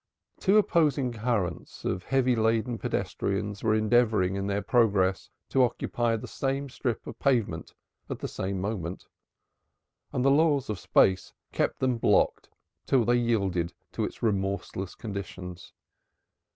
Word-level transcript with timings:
Two 0.39 0.57
opposing 0.57 1.11
currents 1.13 1.85
of 1.85 2.01
heavy 2.05 2.35
laden 2.35 2.79
pedestrians 2.79 3.63
were 3.63 3.75
endeavoring 3.75 4.35
in 4.35 4.47
their 4.47 4.63
progress 4.63 5.29
to 5.49 5.61
occupy 5.61 6.15
the 6.15 6.27
same 6.27 6.69
strip 6.69 7.05
of 7.05 7.19
pavement 7.19 7.75
at 8.09 8.17
the 8.17 8.27
same 8.27 8.59
moment, 8.59 9.05
and 10.11 10.25
the 10.25 10.31
laws 10.31 10.71
of 10.71 10.79
space 10.79 11.33
kept 11.51 11.77
them 11.77 11.97
blocked 11.99 12.49
till 12.87 13.05
they 13.05 13.17
yielded 13.19 13.75
to 13.91 14.03
its 14.03 14.23
remorseless 14.23 14.95
conditions. 14.95 15.71